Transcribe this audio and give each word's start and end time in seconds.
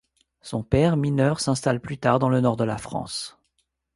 Son 0.41 0.63
père, 0.63 0.97
mineur, 0.97 1.39
s'installe 1.39 1.79
plus 1.79 1.99
tard 1.99 2.17
dans 2.17 2.29
le 2.29 2.41
nord 2.41 2.57
de 2.57 2.63
la 2.63 2.79
France. 2.79 3.37